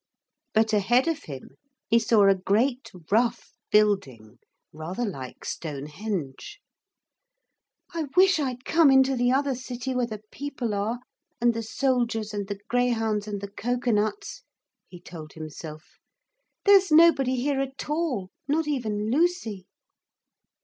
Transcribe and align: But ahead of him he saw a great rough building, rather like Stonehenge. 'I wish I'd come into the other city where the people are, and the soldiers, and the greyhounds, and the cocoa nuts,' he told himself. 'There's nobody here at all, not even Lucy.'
But 0.55 0.73
ahead 0.73 1.07
of 1.07 1.25
him 1.25 1.51
he 1.87 1.99
saw 1.99 2.27
a 2.27 2.33
great 2.33 2.89
rough 3.11 3.51
building, 3.71 4.39
rather 4.73 5.05
like 5.05 5.45
Stonehenge. 5.45 6.59
'I 7.93 8.05
wish 8.15 8.39
I'd 8.39 8.65
come 8.65 8.89
into 8.89 9.15
the 9.15 9.31
other 9.31 9.53
city 9.53 9.93
where 9.93 10.07
the 10.07 10.23
people 10.31 10.73
are, 10.73 11.01
and 11.39 11.53
the 11.53 11.61
soldiers, 11.61 12.33
and 12.33 12.47
the 12.47 12.57
greyhounds, 12.67 13.27
and 13.27 13.41
the 13.41 13.51
cocoa 13.51 13.91
nuts,' 13.91 14.41
he 14.87 14.99
told 14.99 15.33
himself. 15.33 15.99
'There's 16.65 16.91
nobody 16.91 17.35
here 17.35 17.61
at 17.61 17.87
all, 17.87 18.31
not 18.47 18.67
even 18.67 19.11
Lucy.' 19.11 19.67